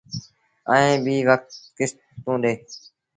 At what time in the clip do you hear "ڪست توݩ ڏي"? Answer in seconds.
1.77-2.53